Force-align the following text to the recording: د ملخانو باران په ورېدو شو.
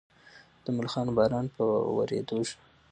د 0.63 0.65
ملخانو 0.77 1.11
باران 1.17 1.45
په 1.55 1.63
ورېدو 1.97 2.37
شو. 2.49 2.57